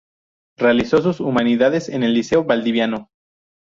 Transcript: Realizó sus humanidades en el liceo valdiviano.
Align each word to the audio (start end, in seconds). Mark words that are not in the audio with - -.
Realizó 0.57 0.99
sus 1.03 1.19
humanidades 1.19 1.87
en 1.87 2.01
el 2.01 2.15
liceo 2.15 2.43
valdiviano. 2.43 3.11